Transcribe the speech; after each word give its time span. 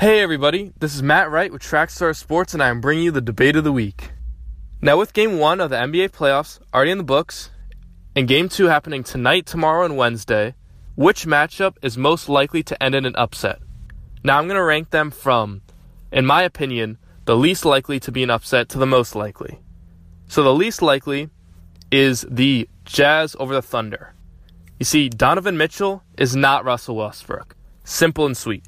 Hey 0.00 0.20
everybody, 0.20 0.72
this 0.78 0.94
is 0.94 1.02
Matt 1.02 1.30
Wright 1.30 1.52
with 1.52 1.60
Trackstar 1.60 2.16
Sports, 2.16 2.54
and 2.54 2.62
I 2.62 2.70
am 2.70 2.80
bringing 2.80 3.04
you 3.04 3.10
the 3.10 3.20
debate 3.20 3.54
of 3.54 3.64
the 3.64 3.70
week. 3.70 4.12
Now, 4.80 4.96
with 4.96 5.12
Game 5.12 5.36
1 5.36 5.60
of 5.60 5.68
the 5.68 5.76
NBA 5.76 6.08
playoffs 6.08 6.58
already 6.72 6.92
in 6.92 6.96
the 6.96 7.04
books, 7.04 7.50
and 8.16 8.26
Game 8.26 8.48
2 8.48 8.64
happening 8.64 9.04
tonight, 9.04 9.44
tomorrow, 9.44 9.84
and 9.84 9.98
Wednesday, 9.98 10.54
which 10.94 11.26
matchup 11.26 11.76
is 11.82 11.98
most 11.98 12.30
likely 12.30 12.62
to 12.62 12.82
end 12.82 12.94
in 12.94 13.04
an 13.04 13.14
upset? 13.16 13.58
Now, 14.24 14.38
I'm 14.38 14.46
going 14.46 14.56
to 14.56 14.64
rank 14.64 14.88
them 14.88 15.10
from, 15.10 15.60
in 16.10 16.24
my 16.24 16.44
opinion, 16.44 16.96
the 17.26 17.36
least 17.36 17.66
likely 17.66 18.00
to 18.00 18.10
be 18.10 18.22
an 18.22 18.30
upset 18.30 18.70
to 18.70 18.78
the 18.78 18.86
most 18.86 19.14
likely. 19.14 19.60
So, 20.28 20.42
the 20.42 20.54
least 20.54 20.80
likely 20.80 21.28
is 21.90 22.24
the 22.26 22.70
Jazz 22.86 23.36
over 23.38 23.52
the 23.52 23.60
Thunder. 23.60 24.14
You 24.78 24.86
see, 24.86 25.10
Donovan 25.10 25.58
Mitchell 25.58 26.02
is 26.16 26.34
not 26.34 26.64
Russell 26.64 26.96
Westbrook. 26.96 27.54
Simple 27.84 28.24
and 28.24 28.34
sweet. 28.34 28.64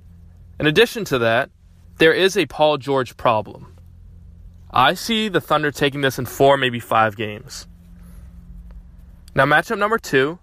In 0.58 0.66
addition 0.66 1.04
to 1.06 1.18
that, 1.18 1.50
there 1.98 2.12
is 2.12 2.36
a 2.36 2.46
Paul 2.46 2.78
George 2.78 3.16
problem. 3.16 3.76
I 4.70 4.94
see 4.94 5.28
the 5.28 5.40
Thunder 5.40 5.70
taking 5.70 6.00
this 6.00 6.18
in 6.18 6.26
four, 6.26 6.56
maybe 6.56 6.80
five 6.80 7.16
games. 7.16 7.66
Now, 9.34 9.44
matchup 9.44 9.78
number 9.78 9.98
two 9.98 10.38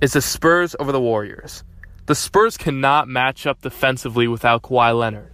is 0.00 0.12
the 0.12 0.20
Spurs 0.20 0.74
over 0.78 0.92
the 0.92 1.00
Warriors. 1.00 1.64
The 2.06 2.14
Spurs 2.14 2.56
cannot 2.56 3.08
match 3.08 3.46
up 3.46 3.62
defensively 3.62 4.28
without 4.28 4.62
Kawhi 4.62 4.98
Leonard. 4.98 5.32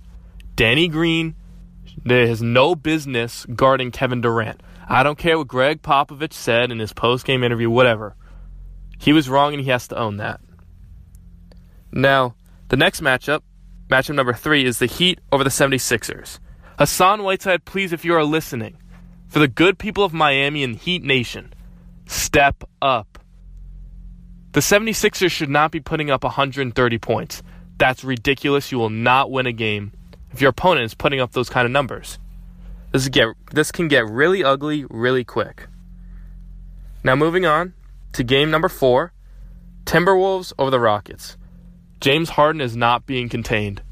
Danny 0.55 0.89
Green 0.89 1.35
there 2.05 2.27
has 2.27 2.43
no 2.43 2.75
business 2.75 3.47
guarding 3.55 3.91
Kevin 3.91 4.21
Durant. 4.21 4.63
I 4.89 5.03
don't 5.03 5.19
care 5.19 5.39
what 5.39 5.49
Gregg 5.49 5.83
Popovich 5.83 6.33
said 6.33 6.71
in 6.71 6.79
his 6.79 6.93
post-game 6.93 7.45
interview, 7.45 7.71
whatever. 7.71 8.17
He 8.99 9.13
was 9.13 9.29
wrong 9.29 9.55
and 9.55 9.63
he 9.63 9.71
has 9.71 9.89
to 9.89 9.99
own 9.99 10.17
that. 10.17 10.41
Now, 11.93 12.35
the 12.69 12.77
next 12.77 13.01
matchup 13.01 13.43
Matchup 13.91 14.15
number 14.15 14.33
three 14.33 14.65
is 14.65 14.79
the 14.79 14.87
Heat 14.87 15.21
over 15.33 15.43
the 15.43 15.51
76ers. 15.51 16.39
Hassan 16.79 17.25
Whiteside, 17.25 17.65
please, 17.65 17.93
if 17.93 18.05
you 18.05 18.15
are 18.15 18.23
listening, 18.23 18.77
for 19.27 19.41
the 19.41 19.49
good 19.49 19.79
people 19.79 20.05
of 20.05 20.13
Miami 20.13 20.63
and 20.63 20.77
Heat 20.77 21.03
Nation, 21.03 21.53
step 22.07 22.63
up. 22.81 23.19
The 24.53 24.61
76ers 24.61 25.31
should 25.31 25.51
not 25.51 25.73
be 25.73 25.81
putting 25.81 26.11
up 26.11 26.23
130 26.23 26.99
points. 26.99 27.43
That's 27.79 28.05
ridiculous. 28.05 28.71
You 28.71 28.79
will 28.79 28.91
not 28.91 29.31
win 29.31 29.47
a 29.47 29.53
game 29.53 29.93
if 30.31 30.41
your 30.41 30.51
opponent 30.51 30.87
is 30.87 30.95
putting 30.95 31.21
up 31.21 31.33
those 31.33 31.49
kind 31.49 31.67
of 31.67 31.73
numbers. 31.73 32.19
This, 32.93 33.09
get, 33.09 33.29
this 33.53 33.73
can 33.73 33.89
get 33.89 34.09
really 34.09 34.45
ugly 34.45 34.85
really 34.89 35.25
quick. 35.25 35.67
Now, 37.03 37.17
moving 37.17 37.45
on 37.45 37.75
to 38.13 38.23
game 38.23 38.51
number 38.51 38.69
four 38.69 39.13
Timberwolves 39.85 40.53
over 40.59 40.71
the 40.71 40.81
Rockets. 40.81 41.37
James 42.01 42.31
Harden 42.31 42.63
is 42.63 42.77
not 42.77 43.05
being 43.05 43.29
contained. 43.29 43.83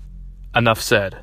Enough 0.55 0.81
said. 0.81 1.19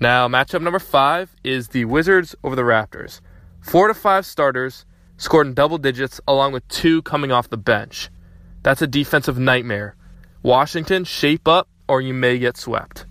Now, 0.00 0.26
matchup 0.26 0.62
number 0.62 0.78
five 0.78 1.36
is 1.44 1.68
the 1.68 1.84
Wizards 1.84 2.34
over 2.42 2.56
the 2.56 2.62
Raptors. 2.62 3.20
Four 3.60 3.88
to 3.88 3.94
five 3.94 4.24
starters 4.24 4.86
scored 5.18 5.46
in 5.46 5.54
double 5.54 5.78
digits, 5.78 6.20
along 6.26 6.52
with 6.52 6.66
two 6.68 7.02
coming 7.02 7.30
off 7.30 7.50
the 7.50 7.58
bench. 7.58 8.08
That's 8.62 8.82
a 8.82 8.86
defensive 8.86 9.38
nightmare. 9.38 9.96
Washington, 10.42 11.04
shape 11.04 11.46
up, 11.46 11.68
or 11.88 12.00
you 12.00 12.14
may 12.14 12.38
get 12.38 12.56
swept. 12.56 13.06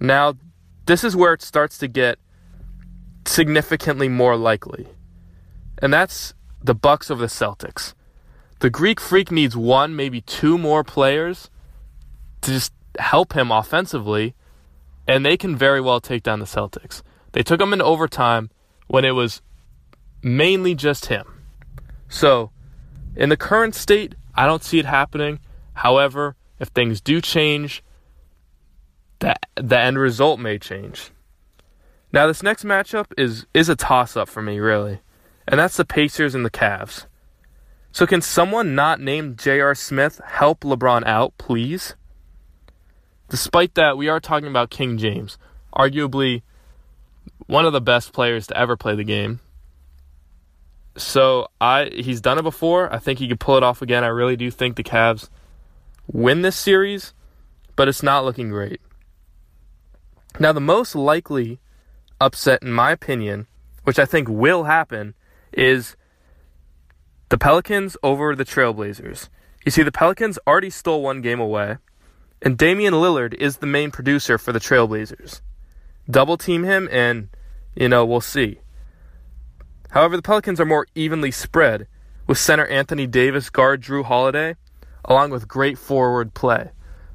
Now, 0.00 0.34
this 0.86 1.04
is 1.04 1.16
where 1.16 1.32
it 1.32 1.42
starts 1.42 1.78
to 1.78 1.88
get 1.88 2.18
significantly 3.26 4.08
more 4.08 4.36
likely. 4.36 4.88
And 5.78 5.92
that's 5.92 6.34
the 6.62 6.74
Bucks 6.74 7.10
over 7.10 7.20
the 7.20 7.28
Celtics. 7.28 7.94
The 8.60 8.70
Greek 8.70 9.00
Freak 9.00 9.30
needs 9.30 9.56
one, 9.56 9.94
maybe 9.94 10.22
two 10.22 10.56
more 10.56 10.82
players 10.82 11.50
to 12.40 12.52
just 12.52 12.72
help 12.98 13.34
him 13.34 13.50
offensively, 13.50 14.34
and 15.06 15.24
they 15.24 15.36
can 15.36 15.54
very 15.56 15.80
well 15.80 16.00
take 16.00 16.22
down 16.22 16.40
the 16.40 16.46
Celtics. 16.46 17.02
They 17.32 17.42
took 17.42 17.60
him 17.60 17.72
in 17.72 17.82
overtime 17.82 18.50
when 18.86 19.04
it 19.04 19.10
was 19.10 19.42
mainly 20.22 20.74
just 20.74 21.06
him. 21.06 21.26
So, 22.08 22.50
in 23.14 23.28
the 23.28 23.36
current 23.36 23.74
state, 23.74 24.14
I 24.34 24.46
don't 24.46 24.64
see 24.64 24.78
it 24.78 24.86
happening. 24.86 25.40
However, 25.74 26.36
if 26.58 26.68
things 26.68 27.00
do 27.02 27.20
change, 27.20 27.82
the, 29.18 29.34
the 29.54 29.78
end 29.78 29.98
result 29.98 30.40
may 30.40 30.58
change. 30.58 31.10
Now, 32.12 32.26
this 32.26 32.42
next 32.42 32.64
matchup 32.64 33.06
is, 33.18 33.46
is 33.52 33.68
a 33.68 33.76
toss 33.76 34.16
up 34.16 34.28
for 34.28 34.40
me, 34.40 34.58
really, 34.58 35.00
and 35.46 35.60
that's 35.60 35.76
the 35.76 35.84
Pacers 35.84 36.34
and 36.34 36.44
the 36.44 36.50
Cavs. 36.50 37.04
So, 37.96 38.06
can 38.06 38.20
someone 38.20 38.74
not 38.74 39.00
named 39.00 39.38
J.R. 39.38 39.74
Smith 39.74 40.20
help 40.22 40.60
LeBron 40.60 41.06
out, 41.06 41.32
please? 41.38 41.94
Despite 43.30 43.74
that, 43.76 43.96
we 43.96 44.06
are 44.10 44.20
talking 44.20 44.48
about 44.48 44.68
King 44.68 44.98
James, 44.98 45.38
arguably 45.74 46.42
one 47.46 47.64
of 47.64 47.72
the 47.72 47.80
best 47.80 48.12
players 48.12 48.48
to 48.48 48.58
ever 48.58 48.76
play 48.76 48.96
the 48.96 49.02
game. 49.02 49.40
So 50.98 51.48
I 51.58 51.86
he's 51.86 52.20
done 52.20 52.36
it 52.36 52.42
before. 52.42 52.92
I 52.92 52.98
think 52.98 53.18
he 53.18 53.28
could 53.28 53.40
pull 53.40 53.56
it 53.56 53.62
off 53.62 53.80
again. 53.80 54.04
I 54.04 54.08
really 54.08 54.36
do 54.36 54.50
think 54.50 54.76
the 54.76 54.84
Cavs 54.84 55.30
win 56.06 56.42
this 56.42 56.54
series, 56.54 57.14
but 57.76 57.88
it's 57.88 58.02
not 58.02 58.26
looking 58.26 58.50
great. 58.50 58.82
Now 60.38 60.52
the 60.52 60.60
most 60.60 60.94
likely 60.94 61.60
upset 62.20 62.62
in 62.62 62.72
my 62.72 62.90
opinion, 62.90 63.46
which 63.84 63.98
I 63.98 64.04
think 64.04 64.28
will 64.28 64.64
happen, 64.64 65.14
is 65.50 65.96
the 67.28 67.38
Pelicans 67.38 67.96
over 68.02 68.36
the 68.36 68.44
Trailblazers. 68.44 69.28
You 69.64 69.72
see, 69.72 69.82
the 69.82 69.92
Pelicans 69.92 70.38
already 70.46 70.70
stole 70.70 71.02
one 71.02 71.22
game 71.22 71.40
away, 71.40 71.78
and 72.40 72.56
Damian 72.56 72.94
Lillard 72.94 73.34
is 73.34 73.56
the 73.56 73.66
main 73.66 73.90
producer 73.90 74.38
for 74.38 74.52
the 74.52 74.60
Trailblazers. 74.60 75.40
Double 76.08 76.36
team 76.36 76.62
him, 76.62 76.88
and, 76.92 77.28
you 77.74 77.88
know, 77.88 78.04
we'll 78.04 78.20
see. 78.20 78.60
However, 79.90 80.16
the 80.16 80.22
Pelicans 80.22 80.60
are 80.60 80.66
more 80.66 80.86
evenly 80.94 81.32
spread, 81.32 81.88
with 82.28 82.38
center 82.38 82.66
Anthony 82.66 83.06
Davis, 83.06 83.50
guard 83.50 83.82
Jrue 83.82 84.04
Holiday, 84.04 84.54
along 85.04 85.30
with 85.30 85.48
great 85.48 85.78
forward 85.78 86.34
play. 86.34 86.70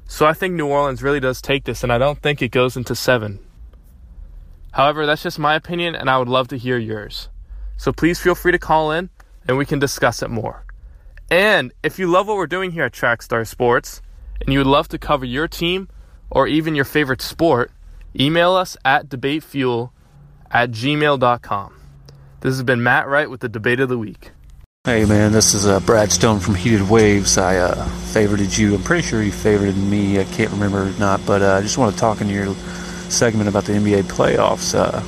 So 0.06 0.26
I 0.26 0.34
think 0.34 0.54
New 0.54 0.66
Orleans 0.66 1.02
really 1.02 1.20
does 1.20 1.40
take 1.40 1.64
this, 1.64 1.82
and 1.82 1.92
I 1.92 1.96
don't 1.96 2.20
think 2.20 2.42
it 2.42 2.50
goes 2.50 2.76
into 2.76 2.94
seven. 2.94 3.38
However, 4.72 5.06
that's 5.06 5.22
just 5.22 5.38
my 5.38 5.54
opinion, 5.54 5.94
and 5.94 6.10
I 6.10 6.18
would 6.18 6.28
love 6.28 6.48
to 6.48 6.58
hear 6.58 6.76
yours. 6.76 7.30
So 7.78 7.92
please 7.92 8.20
feel 8.20 8.34
free 8.34 8.52
to 8.52 8.58
call 8.58 8.92
in 8.92 9.08
and 9.46 9.56
we 9.56 9.66
can 9.66 9.78
discuss 9.78 10.22
it 10.22 10.30
more. 10.30 10.64
And 11.30 11.72
if 11.82 11.98
you 11.98 12.08
love 12.08 12.26
what 12.26 12.36
we're 12.36 12.46
doing 12.46 12.72
here 12.72 12.84
at 12.84 12.92
Trackstar 12.92 13.46
Sports 13.46 14.02
and 14.40 14.52
you 14.52 14.58
would 14.58 14.66
love 14.66 14.88
to 14.88 14.98
cover 14.98 15.24
your 15.24 15.48
team 15.48 15.88
or 16.30 16.46
even 16.46 16.74
your 16.74 16.84
favorite 16.84 17.22
sport, 17.22 17.70
email 18.18 18.52
us 18.52 18.76
at 18.84 19.08
debatefuel 19.08 19.90
at 20.50 20.70
gmail.com. 20.70 21.80
This 22.40 22.54
has 22.54 22.62
been 22.62 22.82
Matt 22.82 23.08
Wright 23.08 23.30
with 23.30 23.40
the 23.40 23.48
Debate 23.48 23.80
of 23.80 23.88
the 23.88 23.98
Week. 23.98 24.32
Hey 24.84 25.04
man, 25.04 25.30
this 25.30 25.54
is 25.54 25.64
uh, 25.64 25.78
Brad 25.78 26.10
Stone 26.10 26.40
from 26.40 26.56
Heated 26.56 26.90
Waves. 26.90 27.38
I 27.38 27.56
uh, 27.56 27.86
favorited 27.86 28.58
you. 28.58 28.74
I'm 28.74 28.82
pretty 28.82 29.06
sure 29.06 29.22
you 29.22 29.30
favorited 29.30 29.76
me. 29.76 30.18
I 30.18 30.24
can't 30.24 30.50
remember 30.50 30.88
or 30.88 30.90
not, 30.98 31.24
but 31.24 31.40
uh, 31.40 31.54
I 31.54 31.60
just 31.60 31.78
want 31.78 31.94
to 31.94 32.00
talk 32.00 32.20
in 32.20 32.28
your 32.28 32.52
segment 33.08 33.48
about 33.48 33.64
the 33.64 33.74
NBA 33.74 34.02
playoffs. 34.02 34.74
Uh, 34.74 35.00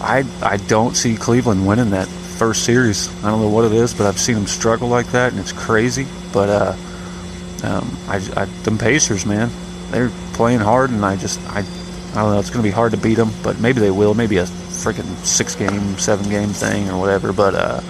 I 0.00 0.24
I 0.40 0.58
don't 0.68 0.94
see 0.94 1.16
Cleveland 1.16 1.66
winning 1.66 1.90
that 1.90 2.08
first 2.36 2.64
series. 2.64 3.08
I 3.24 3.30
don't 3.30 3.40
know 3.40 3.48
what 3.48 3.64
it 3.64 3.72
is, 3.72 3.94
but 3.94 4.06
I've 4.06 4.20
seen 4.20 4.34
them 4.34 4.46
struggle 4.46 4.88
like 4.88 5.06
that, 5.12 5.32
and 5.32 5.40
it's 5.40 5.52
crazy. 5.52 6.06
But 6.32 6.48
uh, 6.48 6.76
um, 7.64 7.96
I, 8.08 8.16
I, 8.36 8.44
them 8.62 8.78
Pacers, 8.78 9.24
man, 9.26 9.50
they're 9.90 10.10
playing 10.34 10.60
hard, 10.60 10.90
and 10.90 11.04
I 11.04 11.16
just, 11.16 11.40
I, 11.48 11.60
I 11.60 12.14
don't 12.14 12.32
know. 12.32 12.38
It's 12.38 12.50
going 12.50 12.62
to 12.62 12.68
be 12.68 12.70
hard 12.70 12.92
to 12.92 12.98
beat 12.98 13.14
them, 13.14 13.30
but 13.42 13.58
maybe 13.58 13.80
they 13.80 13.90
will. 13.90 14.14
Maybe 14.14 14.36
a 14.36 14.44
freaking 14.44 15.16
six-game, 15.24 15.98
seven-game 15.98 16.50
thing 16.50 16.90
or 16.90 17.00
whatever. 17.00 17.32
But 17.32 17.54
uh, 17.54 17.80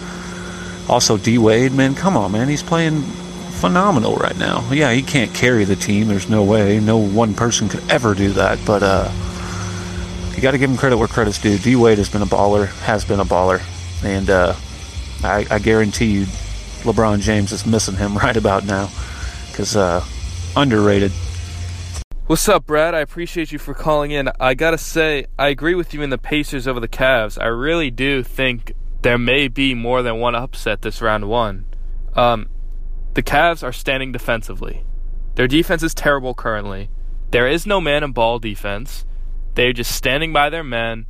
also 0.89 1.17
D 1.17 1.39
Wade, 1.39 1.73
man, 1.73 1.95
come 1.95 2.17
on, 2.17 2.33
man, 2.33 2.49
he's 2.49 2.63
playing 2.63 3.03
phenomenal 3.03 4.17
right 4.17 4.37
now. 4.37 4.69
Yeah, 4.71 4.93
he 4.93 5.03
can't 5.03 5.35
carry 5.35 5.65
the 5.65 5.77
team. 5.77 6.09
There's 6.09 6.29
no 6.29 6.45
way. 6.45 6.79
No 6.79 6.99
one 6.99 7.35
person 7.35 7.69
could 7.69 7.91
ever 7.91 8.15
do 8.15 8.31
that. 8.33 8.59
But 8.65 8.83
uh, 8.83 9.11
you 10.35 10.43
got 10.43 10.53
to 10.53 10.59
give 10.59 10.71
him 10.71 10.77
credit 10.77 10.99
where 10.99 11.09
credit's 11.09 11.39
due. 11.39 11.59
D 11.59 11.75
Wade 11.75 11.99
has 11.99 12.09
been 12.09 12.23
a 12.23 12.27
baller. 12.27 12.67
Has 12.83 13.05
been 13.05 13.21
a 13.21 13.25
baller 13.25 13.61
and 14.05 14.31
uh, 14.31 14.55
I, 15.23 15.47
I, 15.51 15.59
guarantee 15.59 16.07
you, 16.07 16.25
LeBron 16.83 17.21
James 17.21 17.53
is 17.53 17.67
missing 17.67 17.97
him 17.97 18.17
right 18.19 18.37
about 18.37 18.65
now 18.65 18.91
because 19.51 19.77
uh, 19.77 20.05
underrated. 20.57 21.13
What's 22.27 22.49
up, 22.49 22.67
Brad? 22.67 22.95
I 22.95 23.01
appreciate 23.01 23.53
you 23.53 23.59
for 23.59 23.73
calling 23.73 24.11
in. 24.11 24.29
I 24.41 24.55
gotta 24.55 24.79
say, 24.79 25.27
I 25.39 25.49
agree 25.49 25.75
with 25.75 25.95
you 25.95 26.03
in 26.03 26.11
the 26.11 26.19
Pacers 26.19 26.67
over 26.67 26.81
the 26.81 26.89
Cavs. 26.89 27.41
I 27.41 27.47
really 27.47 27.91
do 27.91 28.23
think 28.23 28.73
there 29.03 29.19
may 29.19 29.47
be 29.47 29.75
more 29.75 30.03
than 30.03 30.19
one 30.19 30.35
upset 30.35 30.83
this 30.83 31.01
round 31.01 31.29
one. 31.29 31.67
Um, 32.15 32.49
the 33.15 33.23
Cavs 33.23 33.63
are 33.63 33.73
standing 33.73 34.11
defensively. 34.11 34.85
Their 35.37 35.47
defense 35.47 35.83
is 35.83 35.95
terrible 35.95 36.35
currently. 36.35 36.91
There 37.31 37.47
is 37.47 37.67
no 37.67 37.81
man 37.81 38.03
and 38.03 38.13
ball 38.13 38.39
defense. 38.39 39.05
They're 39.55 39.73
just 39.73 39.93
standing 39.93 40.33
by 40.33 40.51
their 40.51 40.65
men 40.65 41.07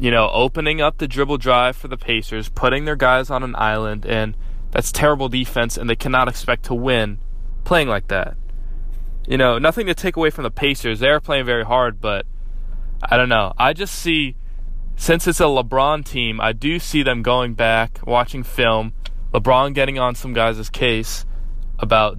you 0.00 0.10
know, 0.10 0.30
opening 0.32 0.80
up 0.80 0.96
the 0.96 1.06
dribble 1.06 1.36
drive 1.36 1.76
for 1.76 1.88
the 1.88 1.96
Pacers, 1.98 2.48
putting 2.48 2.86
their 2.86 2.96
guys 2.96 3.28
on 3.28 3.42
an 3.42 3.54
island, 3.56 4.06
and 4.06 4.34
that's 4.70 4.90
terrible 4.90 5.28
defense, 5.28 5.76
and 5.76 5.90
they 5.90 5.96
cannot 5.96 6.26
expect 6.26 6.64
to 6.64 6.74
win 6.74 7.18
playing 7.64 7.86
like 7.88 8.08
that. 8.08 8.36
you 9.26 9.36
know, 9.36 9.58
nothing 9.58 9.86
to 9.86 9.94
take 9.94 10.16
away 10.16 10.30
from 10.30 10.42
the 10.44 10.50
Pacers. 10.50 10.98
They're 11.00 11.20
playing 11.20 11.44
very 11.46 11.64
hard, 11.64 12.00
but 12.00 12.26
I 13.02 13.16
don't 13.16 13.28
know. 13.28 13.52
I 13.58 13.72
just 13.72 13.94
see, 13.94 14.34
since 14.96 15.26
it's 15.28 15.40
a 15.40 15.44
LeBron 15.44 16.04
team, 16.04 16.40
I 16.40 16.52
do 16.52 16.78
see 16.78 17.02
them 17.02 17.22
going 17.22 17.54
back, 17.54 18.00
watching 18.06 18.42
film, 18.42 18.92
LeBron 19.32 19.74
getting 19.74 19.98
on 19.98 20.14
some 20.14 20.32
guys' 20.32 20.68
case 20.70 21.24
about 21.78 22.18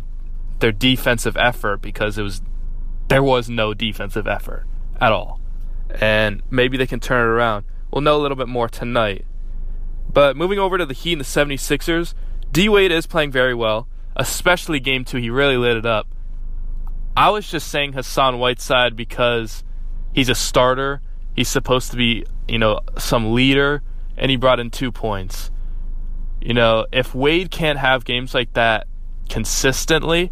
their 0.60 0.72
defensive 0.72 1.36
effort 1.38 1.82
because 1.82 2.18
it 2.18 2.24
was 2.24 2.42
there 3.10 3.24
was 3.24 3.50
no 3.50 3.74
defensive 3.74 4.26
effort 4.28 4.66
at 5.02 5.12
all. 5.12 5.42
And 6.00 6.42
maybe 6.50 6.78
they 6.78 6.88
can 6.88 7.02
turn 7.02 7.20
it 7.20 7.30
around. 7.30 7.66
We'll 7.92 8.02
know 8.02 8.16
a 8.16 8.22
little 8.22 8.38
bit 8.38 8.48
more 8.48 8.70
tonight. 8.70 9.26
But 10.12 10.36
moving 10.36 10.60
over 10.60 10.78
to 10.78 10.86
the 10.86 10.94
Heat 10.94 11.14
and 11.14 11.22
the 11.22 11.26
76ers, 11.26 12.14
D 12.52 12.70
Wade 12.70 12.92
is 12.92 13.08
playing 13.08 13.32
very 13.32 13.54
well, 13.54 13.88
especially 14.16 14.80
game 14.80 15.06
two. 15.06 15.18
He 15.18 15.30
really 15.30 15.58
lit 15.58 15.78
it 15.78 15.86
up. 15.86 16.08
I 17.16 17.30
was 17.30 17.50
just 17.50 17.68
saying 17.68 17.94
Hassan 17.94 18.40
Whiteside 18.40 18.96
because 18.96 19.64
he's 20.14 20.30
a 20.30 20.36
starter. 20.36 21.02
He's 21.36 21.50
supposed 21.50 21.92
to 21.92 21.98
be, 21.98 22.26
you 22.48 22.58
know, 22.58 22.80
some 22.98 23.34
leader, 23.34 23.84
and 24.18 24.32
he 24.32 24.38
brought 24.38 24.60
in 24.60 24.70
two 24.70 24.92
points. 24.92 25.52
You 26.42 26.54
know, 26.54 26.86
if 26.92 27.14
Wade 27.14 27.52
can't 27.52 27.80
have 27.80 28.06
games 28.06 28.34
like 28.34 28.54
that 28.54 28.88
consistently, 29.30 30.32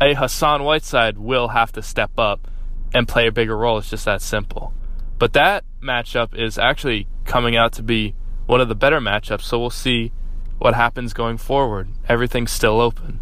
a 0.00 0.14
Hassan 0.14 0.64
Whiteside 0.64 1.18
will 1.18 1.48
have 1.48 1.72
to 1.72 1.82
step 1.82 2.18
up 2.18 2.50
and 2.92 3.06
play 3.08 3.26
a 3.26 3.32
bigger 3.32 3.56
role. 3.56 3.78
It's 3.78 3.90
just 3.90 4.04
that 4.04 4.20
simple. 4.20 4.74
But 5.18 5.32
that 5.32 5.64
matchup 5.82 6.34
is 6.34 6.58
actually 6.58 7.06
coming 7.24 7.56
out 7.56 7.72
to 7.74 7.82
be 7.82 8.14
one 8.46 8.60
of 8.60 8.68
the 8.68 8.74
better 8.74 9.00
matchups, 9.00 9.42
so 9.42 9.58
we'll 9.58 9.70
see 9.70 10.12
what 10.58 10.74
happens 10.74 11.12
going 11.12 11.38
forward. 11.38 11.88
Everything's 12.08 12.52
still 12.52 12.80
open. 12.80 13.20